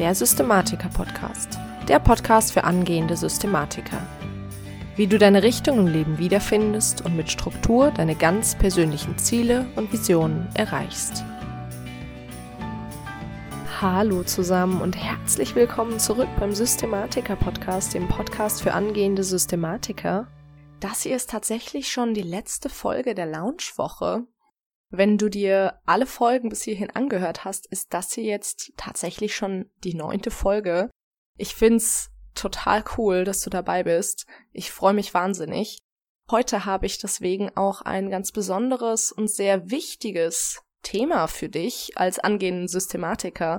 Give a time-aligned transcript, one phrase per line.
[0.00, 1.58] der Systematiker-Podcast.
[1.86, 4.00] Der Podcast für angehende Systematiker.
[4.96, 9.92] Wie du deine Richtung im Leben wiederfindest und mit Struktur deine ganz persönlichen Ziele und
[9.92, 11.22] Visionen erreichst.
[13.82, 20.28] Hallo zusammen und herzlich willkommen zurück beim Systematiker-Podcast, dem Podcast für angehende Systematiker.
[20.80, 24.24] Das hier ist tatsächlich schon die letzte Folge der Launchwoche
[24.90, 29.70] wenn du dir alle Folgen bis hierhin angehört hast, ist das hier jetzt tatsächlich schon
[29.84, 30.90] die neunte Folge.
[31.38, 34.26] Ich find's total cool, dass du dabei bist.
[34.52, 35.78] Ich freue mich wahnsinnig.
[36.30, 42.18] Heute habe ich deswegen auch ein ganz besonderes und sehr wichtiges Thema für dich als
[42.18, 43.58] angehenden Systematiker.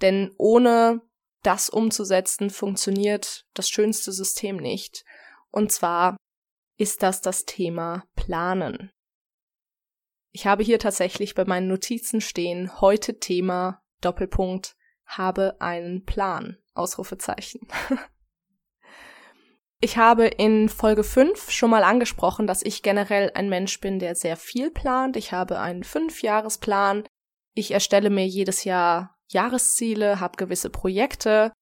[0.00, 1.02] Denn ohne
[1.42, 5.04] das umzusetzen, funktioniert das schönste System nicht.
[5.50, 6.16] Und zwar
[6.78, 8.90] ist das das Thema Planen.
[10.32, 17.66] Ich habe hier tatsächlich bei meinen Notizen stehen, heute Thema, Doppelpunkt, habe einen Plan, Ausrufezeichen.
[19.80, 24.14] ich habe in Folge 5 schon mal angesprochen, dass ich generell ein Mensch bin, der
[24.14, 25.16] sehr viel plant.
[25.16, 27.04] Ich habe einen Fünfjahresplan.
[27.54, 31.52] Ich erstelle mir jedes Jahr Jahresziele, habe gewisse Projekte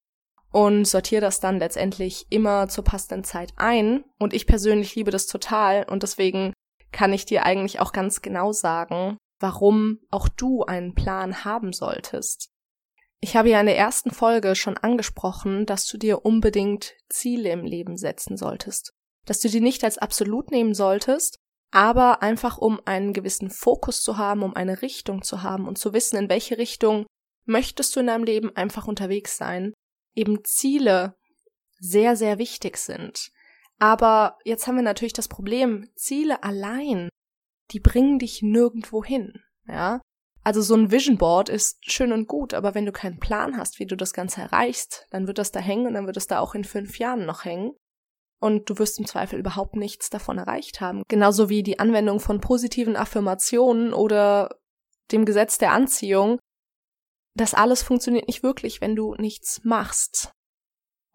[0.51, 4.05] und sortiere das dann letztendlich immer zur passenden Zeit ein.
[4.19, 6.53] Und ich persönlich liebe das total und deswegen
[6.93, 12.51] kann ich dir eigentlich auch ganz genau sagen, warum auch du einen Plan haben solltest.
[13.21, 17.65] Ich habe ja in der ersten Folge schon angesprochen, dass du dir unbedingt Ziele im
[17.65, 18.93] Leben setzen solltest.
[19.27, 21.39] Dass du die nicht als absolut nehmen solltest,
[21.71, 25.93] aber einfach um einen gewissen Fokus zu haben, um eine Richtung zu haben und zu
[25.93, 27.07] wissen, in welche Richtung
[27.45, 29.75] möchtest du in deinem Leben einfach unterwegs sein.
[30.15, 31.17] Eben Ziele
[31.81, 33.31] sehr, sehr wichtig sind.
[33.79, 37.09] Aber jetzt haben wir natürlich das Problem, Ziele allein,
[37.71, 40.01] die bringen dich nirgendwo hin, ja?
[40.45, 43.79] Also so ein Vision Board ist schön und gut, aber wenn du keinen Plan hast,
[43.79, 46.41] wie du das Ganze erreichst, dann wird das da hängen und dann wird es da
[46.41, 47.73] auch in fünf Jahren noch hängen.
[48.41, 51.03] Und du wirst im Zweifel überhaupt nichts davon erreicht haben.
[51.09, 54.59] Genauso wie die Anwendung von positiven Affirmationen oder
[55.13, 56.39] dem Gesetz der Anziehung.
[57.35, 60.33] Das alles funktioniert nicht wirklich, wenn du nichts machst.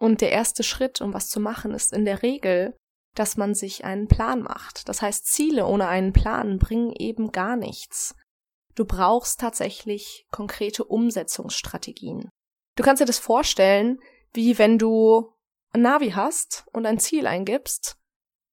[0.03, 2.75] Und der erste Schritt, um was zu machen, ist in der Regel,
[3.16, 4.90] dass man sich einen Plan macht.
[4.90, 8.14] Das heißt, Ziele ohne einen Plan bringen eben gar nichts.
[8.75, 12.30] Du brauchst tatsächlich konkrete Umsetzungsstrategien.
[12.75, 13.97] Du kannst dir das vorstellen,
[14.34, 15.31] wie wenn du
[15.72, 17.96] ein Navi hast und ein Ziel eingibst,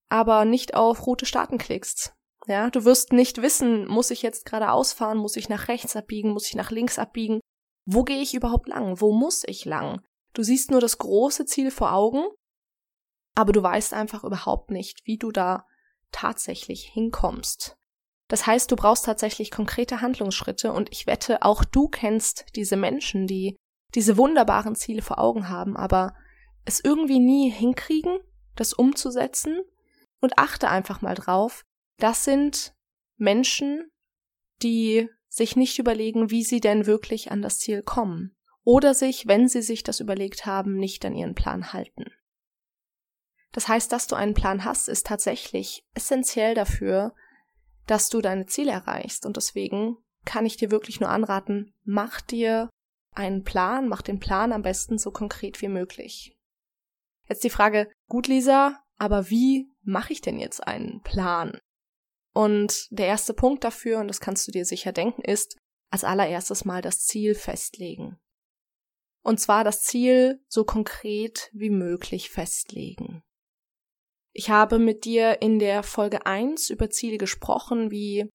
[0.09, 2.15] aber nicht auf Route starten klickst.
[2.47, 6.31] Ja, du wirst nicht wissen, muss ich jetzt geradeaus fahren, muss ich nach rechts abbiegen,
[6.31, 7.41] muss ich nach links abbiegen?
[7.87, 9.01] Wo gehe ich überhaupt lang?
[9.01, 10.01] Wo muss ich lang?
[10.33, 12.23] Du siehst nur das große Ziel vor Augen,
[13.35, 15.67] aber du weißt einfach überhaupt nicht, wie du da
[16.13, 17.77] tatsächlich hinkommst.
[18.29, 23.27] Das heißt, du brauchst tatsächlich konkrete Handlungsschritte und ich wette, auch du kennst diese Menschen,
[23.27, 23.57] die
[23.95, 26.15] diese wunderbaren Ziele vor Augen haben, aber
[26.65, 28.21] es irgendwie nie hinkriegen,
[28.55, 29.61] das umzusetzen
[30.21, 31.65] und achte einfach mal drauf,
[31.99, 32.73] das sind
[33.17, 33.91] Menschen,
[34.63, 38.37] die sich nicht überlegen, wie sie denn wirklich an das Ziel kommen
[38.71, 42.05] oder sich, wenn sie sich das überlegt haben, nicht an ihren Plan halten.
[43.51, 47.13] Das heißt, dass du einen Plan hast, ist tatsächlich essentiell dafür,
[47.89, 49.27] dass du deine Ziele erreichst.
[49.27, 52.71] Und deswegen kann ich dir wirklich nur anraten, mach dir
[53.13, 56.37] einen Plan, mach den Plan am besten so konkret wie möglich.
[57.29, 61.59] Jetzt die Frage, gut Lisa, aber wie mache ich denn jetzt einen Plan?
[62.33, 65.57] Und der erste Punkt dafür, und das kannst du dir sicher denken, ist,
[65.91, 68.21] als allererstes mal das Ziel festlegen.
[69.23, 73.23] Und zwar das Ziel so konkret wie möglich festlegen.
[74.33, 78.31] Ich habe mit dir in der Folge 1 über Ziele gesprochen, wie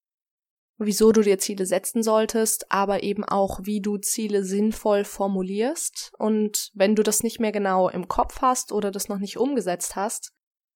[0.77, 6.11] wieso du dir Ziele setzen solltest, aber eben auch, wie du Ziele sinnvoll formulierst.
[6.17, 9.95] Und wenn du das nicht mehr genau im Kopf hast oder das noch nicht umgesetzt
[9.95, 10.31] hast,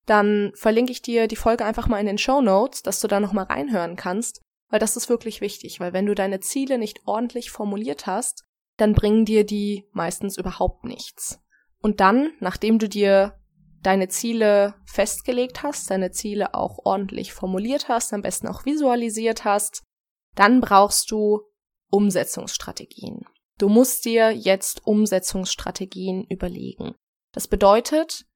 [0.06, 3.20] dann verlinke ich dir die Folge einfach mal in den Show Notes, dass du da
[3.20, 4.40] nochmal reinhören kannst,
[4.70, 8.44] weil das ist wirklich wichtig, weil wenn du deine Ziele nicht ordentlich formuliert hast,
[8.80, 11.40] dann bringen dir die meistens überhaupt nichts.
[11.80, 13.38] Und dann, nachdem du dir
[13.82, 19.82] deine Ziele festgelegt hast, deine Ziele auch ordentlich formuliert hast, am besten auch visualisiert hast,
[20.34, 21.40] dann brauchst du
[21.90, 23.24] Umsetzungsstrategien.
[23.58, 26.94] Du musst dir jetzt Umsetzungsstrategien überlegen.
[27.32, 28.26] Das bedeutet,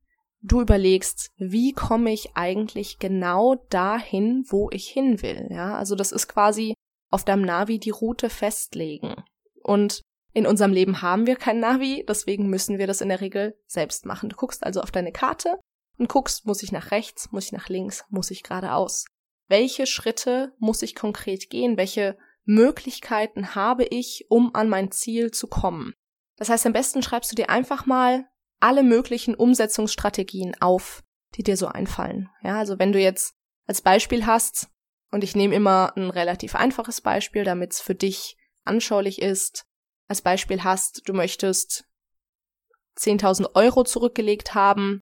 [0.40, 5.48] du überlegst, wie komme ich eigentlich genau dahin, wo ich hin will.
[5.50, 6.74] Ja, also das ist quasi
[7.10, 9.14] auf deinem Navi die Route festlegen.
[9.62, 10.02] Und
[10.34, 14.04] in unserem Leben haben wir kein Navi, deswegen müssen wir das in der Regel selbst
[14.04, 14.28] machen.
[14.28, 15.58] Du guckst also auf deine Karte
[15.96, 19.06] und guckst, muss ich nach rechts, muss ich nach links, muss ich geradeaus.
[19.48, 21.76] Welche Schritte muss ich konkret gehen?
[21.76, 25.94] Welche Möglichkeiten habe ich, um an mein Ziel zu kommen?
[26.36, 28.26] Das heißt, am besten schreibst du dir einfach mal
[28.60, 31.04] alle möglichen Umsetzungsstrategien auf,
[31.36, 32.28] die dir so einfallen.
[32.42, 33.34] Ja, also wenn du jetzt
[33.66, 34.68] als Beispiel hast,
[35.14, 39.64] und ich nehme immer ein relativ einfaches Beispiel, damit es für dich anschaulich ist.
[40.08, 41.84] Als Beispiel hast, du möchtest
[42.98, 45.00] 10.000 Euro zurückgelegt haben,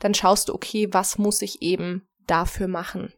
[0.00, 3.12] dann schaust du, okay, was muss ich eben dafür machen?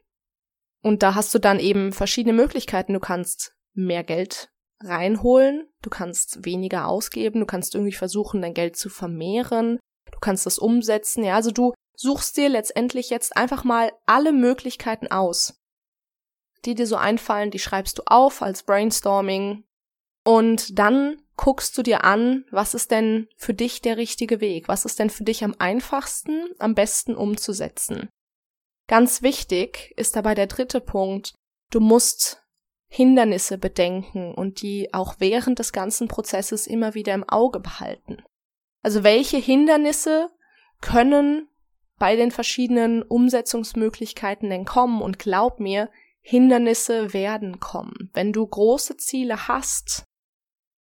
[0.82, 2.93] Und da hast du dann eben verschiedene Möglichkeiten.
[2.93, 4.50] Du kannst mehr Geld
[4.81, 9.78] reinholen, du kannst weniger ausgeben, du kannst irgendwie versuchen, dein Geld zu vermehren,
[10.11, 15.06] du kannst das umsetzen, ja, also du suchst dir letztendlich jetzt einfach mal alle Möglichkeiten
[15.06, 15.58] aus,
[16.64, 19.64] die dir so einfallen, die schreibst du auf als Brainstorming
[20.26, 24.84] und dann guckst du dir an, was ist denn für dich der richtige Weg, was
[24.84, 28.08] ist denn für dich am einfachsten, am besten umzusetzen.
[28.88, 31.34] Ganz wichtig ist dabei der dritte Punkt,
[31.70, 32.43] du musst
[32.88, 38.25] Hindernisse bedenken und die auch während des ganzen Prozesses immer wieder im Auge behalten.
[38.82, 40.31] Also welche Hindernisse
[40.81, 41.49] können
[41.99, 45.88] bei den verschiedenen Umsetzungsmöglichkeiten denn kommen und glaub mir,
[46.20, 48.11] Hindernisse werden kommen.
[48.12, 50.06] Wenn du große Ziele hast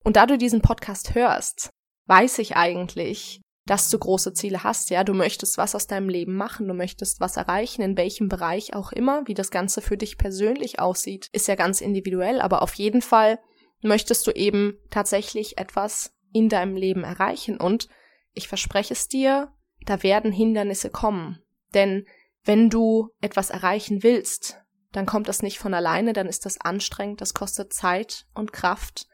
[0.06, 1.70] und da du diesen Podcast hörst,
[2.06, 6.36] weiß ich eigentlich, dass du große Ziele hast, ja, du möchtest was aus deinem Leben
[6.36, 10.16] machen, du möchtest was erreichen, in welchem Bereich auch immer, wie das Ganze für dich
[10.16, 13.40] persönlich aussieht, ist ja ganz individuell, aber auf jeden Fall
[13.82, 17.56] möchtest du eben tatsächlich etwas in deinem Leben erreichen.
[17.56, 17.88] Und
[18.32, 19.52] ich verspreche es dir,
[19.86, 21.40] da werden Hindernisse kommen,
[21.74, 22.06] denn
[22.44, 24.62] wenn du etwas erreichen willst,
[24.92, 29.08] dann kommt das nicht von alleine, dann ist das anstrengend, das kostet Zeit und Kraft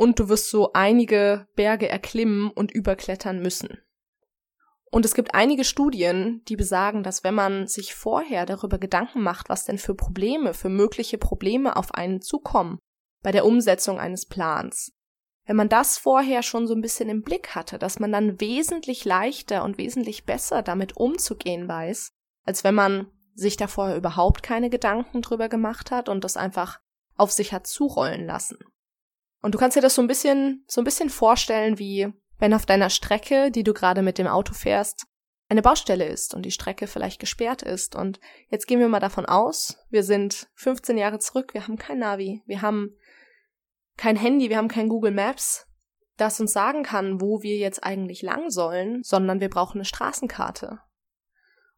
[0.00, 3.82] und du wirst so einige Berge erklimmen und überklettern müssen.
[4.90, 9.50] Und es gibt einige Studien, die besagen, dass wenn man sich vorher darüber Gedanken macht,
[9.50, 12.78] was denn für Probleme, für mögliche Probleme auf einen zukommen
[13.22, 14.90] bei der Umsetzung eines Plans,
[15.44, 19.04] wenn man das vorher schon so ein bisschen im Blick hatte, dass man dann wesentlich
[19.04, 22.12] leichter und wesentlich besser damit umzugehen weiß,
[22.46, 26.80] als wenn man sich da vorher überhaupt keine Gedanken drüber gemacht hat und das einfach
[27.16, 28.56] auf sich hat zurollen lassen.
[29.42, 32.66] Und du kannst dir das so ein bisschen, so ein bisschen vorstellen wie wenn auf
[32.66, 35.06] deiner Strecke, die du gerade mit dem Auto fährst,
[35.50, 37.94] eine Baustelle ist und die Strecke vielleicht gesperrt ist.
[37.94, 41.98] Und jetzt gehen wir mal davon aus, wir sind 15 Jahre zurück, wir haben kein
[41.98, 42.96] Navi, wir haben
[43.96, 45.66] kein Handy, wir haben kein Google Maps,
[46.16, 50.78] das uns sagen kann, wo wir jetzt eigentlich lang sollen, sondern wir brauchen eine Straßenkarte.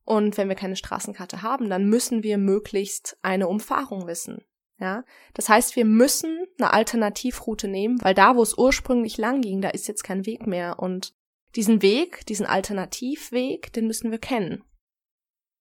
[0.05, 4.45] Und wenn wir keine Straßenkarte haben, dann müssen wir möglichst eine Umfahrung wissen.
[4.83, 9.61] Ja, das heißt, wir müssen eine Alternativroute nehmen, weil da, wo es ursprünglich lang ging,
[9.61, 11.15] da ist jetzt kein Weg mehr und
[11.55, 14.65] diesen Weg, diesen Alternativweg, den müssen wir kennen.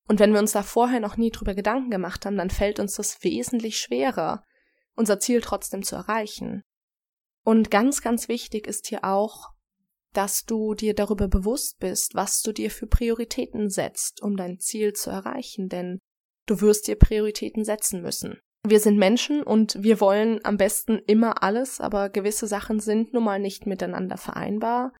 [0.07, 2.95] Und wenn wir uns da vorher noch nie drüber Gedanken gemacht haben, dann fällt uns
[2.95, 4.43] das wesentlich schwerer,
[4.95, 6.63] unser Ziel trotzdem zu erreichen.
[7.43, 9.51] Und ganz, ganz wichtig ist hier auch,
[10.13, 14.93] dass du dir darüber bewusst bist, was du dir für Prioritäten setzt, um dein Ziel
[14.93, 15.99] zu erreichen, denn
[16.47, 18.41] du wirst dir Prioritäten setzen müssen.
[18.63, 23.23] Wir sind Menschen und wir wollen am besten immer alles, aber gewisse Sachen sind nun
[23.23, 24.93] mal nicht miteinander vereinbar.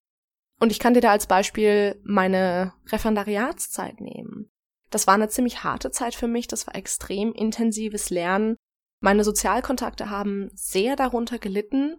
[0.59, 4.51] Und ich kann dir da als Beispiel meine Referendariatszeit nehmen.
[4.89, 8.55] Das war eine ziemlich harte Zeit für mich, das war extrem intensives Lernen.
[8.99, 11.97] Meine Sozialkontakte haben sehr darunter gelitten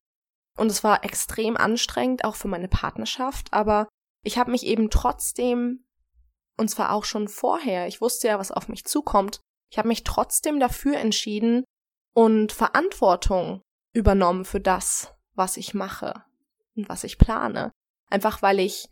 [0.58, 3.88] und es war extrem anstrengend, auch für meine Partnerschaft, aber
[4.24, 5.84] ich habe mich eben trotzdem,
[6.56, 9.40] und zwar auch schon vorher, ich wusste ja, was auf mich zukommt,
[9.72, 11.64] ich habe mich trotzdem dafür entschieden
[12.14, 13.62] und Verantwortung
[13.94, 16.26] übernommen für das, was ich mache
[16.76, 17.72] und was ich plane.
[18.10, 18.90] Einfach weil ich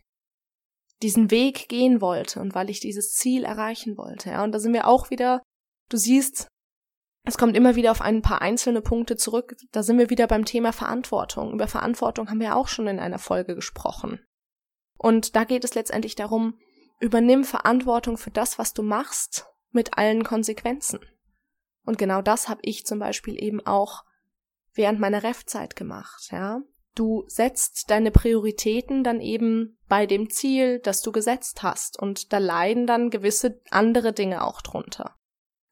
[1.03, 4.31] diesen Weg gehen wollte und weil ich dieses Ziel erreichen wollte.
[4.31, 5.43] Ja, und da sind wir auch wieder,
[5.89, 6.47] du siehst,
[7.27, 9.55] es kommt immer wieder auf ein paar einzelne Punkte zurück.
[9.71, 11.53] Da sind wir wieder beim Thema Verantwortung.
[11.53, 14.19] Über Verantwortung haben wir auch schon in einer Folge gesprochen.
[14.97, 16.57] Und da geht es letztendlich darum,
[16.99, 20.99] übernimm Verantwortung für das, was du machst mit allen Konsequenzen.
[21.85, 24.03] Und genau das habe ich zum Beispiel eben auch
[24.73, 26.61] während meiner Ref-Zeit gemacht, ja.
[26.93, 32.37] Du setzt deine Prioritäten dann eben bei dem Ziel, das du gesetzt hast, und da
[32.37, 35.15] leiden dann gewisse andere Dinge auch drunter.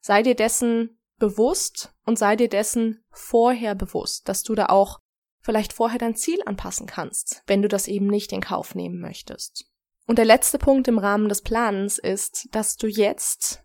[0.00, 5.00] Sei dir dessen bewusst und sei dir dessen vorher bewusst, dass du da auch
[5.40, 9.66] vielleicht vorher dein Ziel anpassen kannst, wenn du das eben nicht in Kauf nehmen möchtest.
[10.06, 13.62] Und der letzte Punkt im Rahmen des Planens ist, dass du jetzt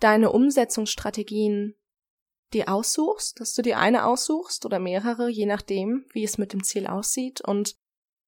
[0.00, 1.74] deine Umsetzungsstrategien
[2.52, 6.62] dir aussuchst, dass du dir eine aussuchst oder mehrere, je nachdem, wie es mit dem
[6.62, 7.76] Ziel aussieht und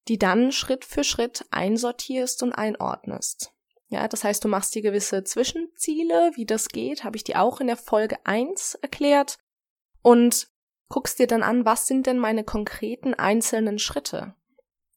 [0.08, 3.52] die dann Schritt für Schritt einsortierst und einordnest.
[3.88, 7.60] Ja, das heißt, du machst dir gewisse Zwischenziele, wie das geht, habe ich dir auch
[7.60, 9.38] in der Folge 1 erklärt
[10.02, 10.48] und
[10.88, 14.34] guckst dir dann an, was sind denn meine konkreten einzelnen Schritte?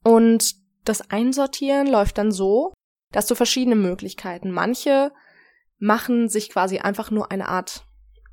[0.04, 2.74] Und das Einsortieren läuft dann so,
[3.12, 4.52] dass du verschiedene Möglichkeiten.
[4.52, 5.12] Manche
[5.82, 7.86] machen sich quasi einfach nur eine Art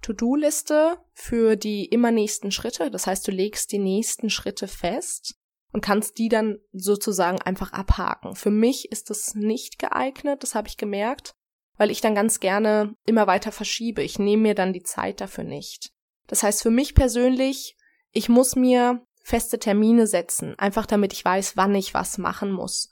[0.02, 2.90] To-Do-Liste für die immer nächsten Schritte.
[2.90, 5.34] Das heißt, du legst die nächsten Schritte fest
[5.72, 8.36] und kannst die dann sozusagen einfach abhaken.
[8.36, 11.34] Für mich ist das nicht geeignet, das habe ich gemerkt,
[11.78, 14.02] weil ich dann ganz gerne immer weiter verschiebe.
[14.02, 15.90] Ich nehme mir dann die Zeit dafür nicht.
[16.26, 17.76] Das heißt, für mich persönlich,
[18.12, 22.90] ich muss mir feste Termine setzen, einfach damit ich weiß, wann ich was machen muss.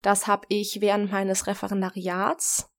[0.00, 2.70] Das habe ich während meines Referendariats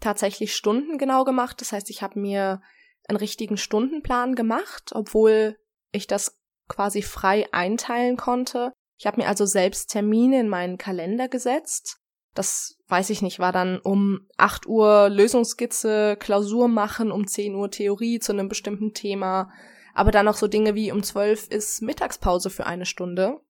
[0.00, 1.60] tatsächlich stundengenau gemacht.
[1.60, 2.62] Das heißt, ich habe mir
[3.08, 5.58] einen richtigen Stundenplan gemacht, obwohl
[5.92, 6.38] ich das
[6.68, 8.72] quasi frei einteilen konnte.
[8.98, 11.98] Ich habe mir also selbst Termine in meinen Kalender gesetzt.
[12.34, 17.70] Das weiß ich nicht, war dann um 8 Uhr Lösungsskizze, Klausur machen, um 10 Uhr
[17.70, 19.50] Theorie zu einem bestimmten Thema,
[19.94, 23.40] aber dann auch so Dinge wie um 12 ist Mittagspause für eine Stunde.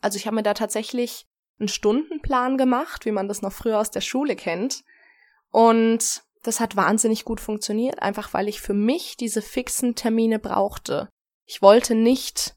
[0.00, 1.26] Also ich habe mir da tatsächlich
[1.58, 4.84] einen Stundenplan gemacht, wie man das noch früher aus der Schule kennt.
[5.54, 11.08] Und das hat wahnsinnig gut funktioniert, einfach weil ich für mich diese fixen Termine brauchte.
[11.46, 12.56] Ich wollte nicht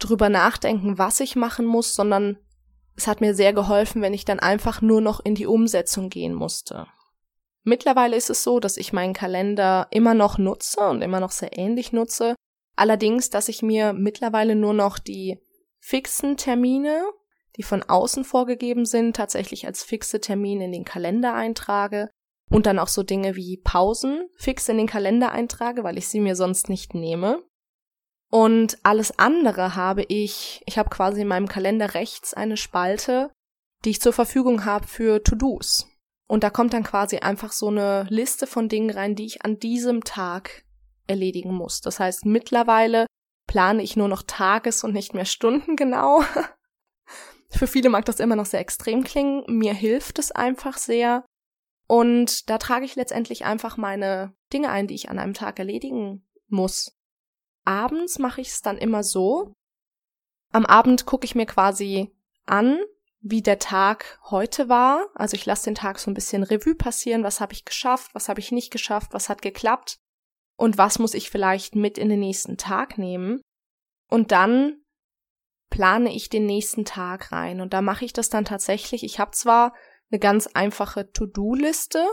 [0.00, 2.36] drüber nachdenken, was ich machen muss, sondern
[2.96, 6.34] es hat mir sehr geholfen, wenn ich dann einfach nur noch in die Umsetzung gehen
[6.34, 6.88] musste.
[7.62, 11.56] Mittlerweile ist es so, dass ich meinen Kalender immer noch nutze und immer noch sehr
[11.56, 12.34] ähnlich nutze.
[12.74, 15.38] Allerdings, dass ich mir mittlerweile nur noch die
[15.78, 17.04] fixen Termine,
[17.54, 22.10] die von außen vorgegeben sind, tatsächlich als fixe Termine in den Kalender eintrage
[22.52, 26.20] und dann auch so Dinge wie Pausen fix in den Kalender eintrage, weil ich sie
[26.20, 27.42] mir sonst nicht nehme.
[28.30, 33.30] Und alles andere habe ich, ich habe quasi in meinem Kalender rechts eine Spalte,
[33.84, 35.88] die ich zur Verfügung habe für To-Dos.
[36.28, 39.58] Und da kommt dann quasi einfach so eine Liste von Dingen rein, die ich an
[39.58, 40.64] diesem Tag
[41.06, 41.80] erledigen muss.
[41.80, 43.06] Das heißt, mittlerweile
[43.46, 46.22] plane ich nur noch Tages- und nicht mehr Stunden genau.
[47.50, 49.44] Für viele mag das immer noch sehr extrem klingen.
[49.46, 51.24] Mir hilft es einfach sehr.
[51.92, 56.26] Und da trage ich letztendlich einfach meine Dinge ein, die ich an einem Tag erledigen
[56.48, 56.96] muss
[57.64, 59.54] abends mache ich es dann immer so.
[60.50, 62.14] Am Abend gucke ich mir quasi
[62.46, 62.78] an,
[63.20, 65.06] wie der Tag heute war.
[65.14, 67.24] Also ich lasse den Tag so ein bisschen Revue passieren.
[67.24, 68.14] Was habe ich geschafft?
[68.14, 69.14] Was habe ich nicht geschafft?
[69.14, 69.98] Was hat geklappt?
[70.56, 73.40] Und was muss ich vielleicht mit in den nächsten Tag nehmen?
[74.08, 74.82] Und dann
[75.70, 77.60] plane ich den nächsten Tag rein.
[77.60, 79.04] Und da mache ich das dann tatsächlich.
[79.04, 79.72] Ich habe zwar
[80.12, 82.06] eine ganz einfache To-Do-Liste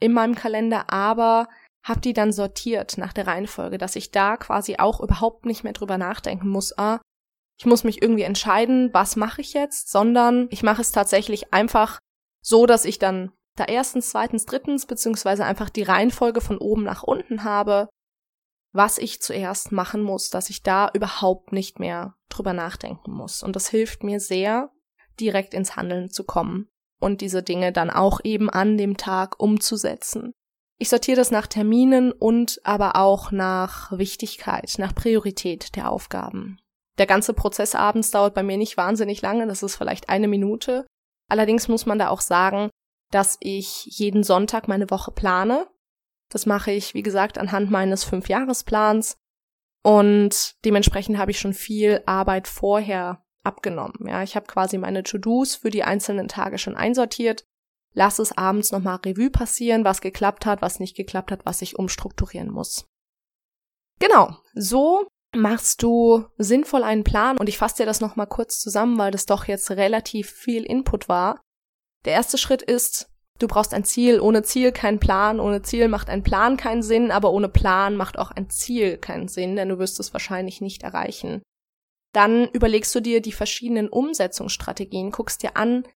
[0.00, 1.48] in meinem Kalender, aber
[1.84, 5.72] habe die dann sortiert nach der Reihenfolge, dass ich da quasi auch überhaupt nicht mehr
[5.72, 7.00] drüber nachdenken muss, ah,
[7.58, 11.98] ich muss mich irgendwie entscheiden, was mache ich jetzt, sondern ich mache es tatsächlich einfach
[12.42, 17.02] so, dass ich dann da erstens, zweitens, drittens, beziehungsweise einfach die Reihenfolge von oben nach
[17.02, 17.88] unten habe,
[18.72, 23.42] was ich zuerst machen muss, dass ich da überhaupt nicht mehr drüber nachdenken muss.
[23.42, 24.70] Und das hilft mir sehr,
[25.20, 26.71] direkt ins Handeln zu kommen
[27.02, 30.32] und diese Dinge dann auch eben an dem Tag umzusetzen.
[30.78, 36.58] Ich sortiere das nach Terminen und aber auch nach Wichtigkeit, nach Priorität der Aufgaben.
[36.98, 40.86] Der ganze Prozess abends dauert bei mir nicht wahnsinnig lange, das ist vielleicht eine Minute.
[41.28, 42.70] Allerdings muss man da auch sagen,
[43.10, 45.66] dass ich jeden Sonntag meine Woche plane.
[46.30, 49.16] Das mache ich, wie gesagt, anhand meines Fünfjahresplans.
[49.82, 54.06] Und dementsprechend habe ich schon viel Arbeit vorher abgenommen.
[54.06, 57.44] Ja, ich habe quasi meine To-Dos für die einzelnen Tage schon einsortiert
[57.94, 61.78] lass es abends nochmal Revue passieren, was geklappt hat, was nicht geklappt hat, was ich
[61.78, 62.86] umstrukturieren muss.
[63.98, 68.98] Genau, so machst du sinnvoll einen Plan und ich fasse dir das nochmal kurz zusammen,
[68.98, 71.40] weil das doch jetzt relativ viel Input war.
[72.04, 73.08] Der erste Schritt ist,
[73.38, 77.10] du brauchst ein Ziel, ohne Ziel kein Plan, ohne Ziel macht ein Plan keinen Sinn,
[77.10, 80.82] aber ohne Plan macht auch ein Ziel keinen Sinn, denn du wirst es wahrscheinlich nicht
[80.82, 81.42] erreichen.
[82.12, 85.86] Dann überlegst du dir die verschiedenen Umsetzungsstrategien, guckst dir an,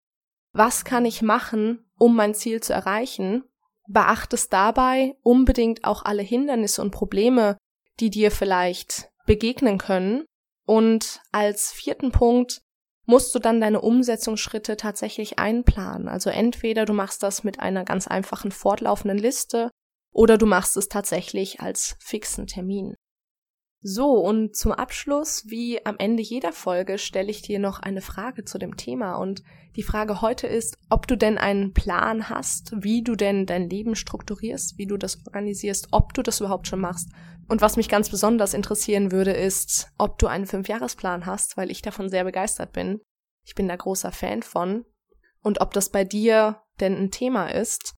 [0.53, 3.45] was kann ich machen, um mein Ziel zu erreichen,
[3.89, 7.57] beachtest dabei unbedingt auch alle Hindernisse und Probleme,
[8.01, 10.25] die dir vielleicht begegnen können.
[10.65, 12.63] Und als vierten Punkt
[13.05, 16.09] musst du dann deine Umsetzungsschritte tatsächlich einplanen.
[16.09, 19.71] Also entweder du machst das mit einer ganz einfachen fortlaufenden Liste
[20.13, 22.95] oder du machst es tatsächlich als fixen Termin.
[23.83, 28.45] So, und zum Abschluss, wie am Ende jeder Folge, stelle ich dir noch eine Frage
[28.45, 29.17] zu dem Thema.
[29.17, 29.43] Und
[29.77, 33.95] die Frage heute ist, ob du denn einen Plan hast, wie du denn dein Leben
[33.95, 37.11] strukturierst, wie du das organisierst, ob du das überhaupt schon machst.
[37.49, 41.83] Und was mich ganz besonders interessieren würde, ist, ob du einen Fünfjahresplan hast, weil ich
[41.83, 43.01] davon sehr begeistert bin.
[43.45, 44.85] Ich bin da großer Fan von.
[45.43, 47.95] Und ob das bei dir denn ein Thema ist.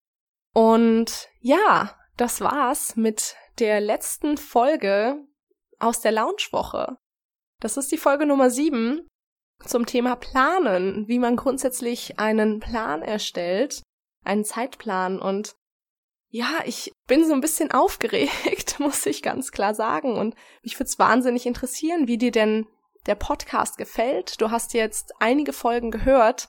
[0.52, 5.24] Und ja, das war's mit der letzten Folge
[5.78, 6.96] aus der Lounge-Woche.
[7.60, 9.08] Das ist die Folge Nummer sieben.
[9.64, 13.82] zum Thema Planen, wie man grundsätzlich einen Plan erstellt,
[14.24, 15.56] einen Zeitplan und
[16.30, 20.16] ja, ich bin so ein bisschen aufgeregt, muss ich ganz klar sagen.
[20.16, 22.66] Und mich würde es wahnsinnig interessieren, wie dir denn
[23.06, 24.40] der Podcast gefällt.
[24.40, 26.48] Du hast jetzt einige Folgen gehört.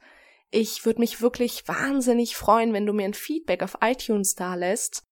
[0.52, 5.04] Ich würde mich wirklich wahnsinnig freuen, wenn du mir ein Feedback auf iTunes da lässt.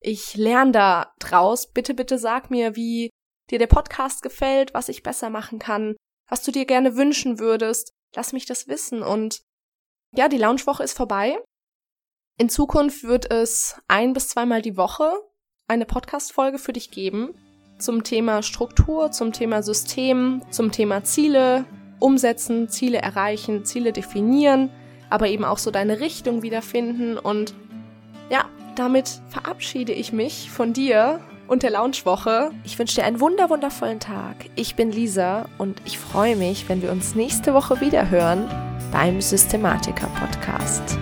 [0.00, 1.70] Ich lerne da draus.
[1.70, 3.10] Bitte, bitte sag mir, wie
[3.50, 5.96] dir der Podcast gefällt, was ich besser machen kann,
[6.28, 7.92] was du dir gerne wünschen würdest.
[8.14, 9.02] Lass mich das wissen.
[9.02, 9.42] Und
[10.14, 11.38] ja, die Launchwoche ist vorbei.
[12.38, 15.12] In Zukunft wird es ein bis zweimal die Woche
[15.68, 17.34] eine Podcast-Folge für dich geben
[17.78, 21.66] zum Thema Struktur, zum Thema System, zum Thema Ziele
[21.98, 24.70] umsetzen, Ziele erreichen, Ziele definieren,
[25.10, 27.18] aber eben auch so deine Richtung wiederfinden.
[27.18, 27.54] Und
[28.30, 28.46] ja,
[28.78, 32.50] damit verabschiede ich mich von dir und der Launchwoche.
[32.64, 34.36] Ich wünsche dir einen wunder wundervollen Tag.
[34.54, 38.48] Ich bin Lisa und ich freue mich, wenn wir uns nächste Woche wieder hören
[38.92, 40.98] beim Systematiker Podcast.